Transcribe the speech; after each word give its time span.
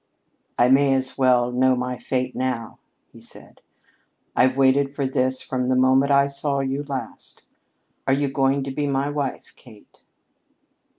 "I 0.57 0.69
may 0.69 0.95
as 0.95 1.15
well 1.15 1.51
know 1.51 1.75
my 1.75 1.95
fate 1.99 2.35
now," 2.35 2.79
he 3.13 3.21
said. 3.21 3.61
"I've 4.35 4.57
waited 4.57 4.95
for 4.95 5.05
this 5.05 5.43
from 5.43 5.69
the 5.69 5.75
moment 5.75 6.11
I 6.11 6.25
saw 6.25 6.59
you 6.61 6.81
last. 6.87 7.45
Are 8.07 8.13
you 8.13 8.27
going 8.27 8.63
to 8.63 8.71
be 8.71 8.87
my 8.87 9.11
wife, 9.11 9.53
Kate?" 9.55 10.01